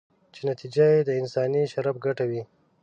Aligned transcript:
چې 0.33 0.41
نتیجه 0.49 0.85
یې 0.93 0.99
د 1.07 1.09
انساني 1.19 1.63
شرف 1.73 1.95
ګټه 2.05 2.25
وي. 2.29 2.41